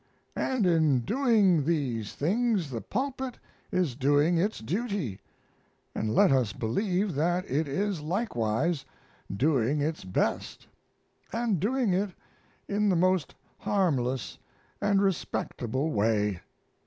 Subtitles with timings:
[0.35, 3.37] And in doing these things the pulpit
[3.71, 5.21] is doing its duty,
[5.93, 8.83] and let us believe that it is likewise
[9.31, 10.65] doing its best,
[11.31, 12.09] and doing it
[12.67, 14.39] in the most harmless
[14.81, 16.39] and respectable way.